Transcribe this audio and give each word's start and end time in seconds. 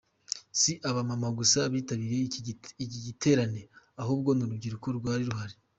Si 0.59 0.71
aba 0.89 1.01
mama 1.09 1.27
gusa 1.39 1.59
bitabiriye 1.73 2.23
iki 2.83 2.95
giterane 3.05 3.61
ahubwo 4.01 4.29
n'urubyiruko 4.33 4.87
rwari 4.99 5.23
ruhari. 5.29 5.55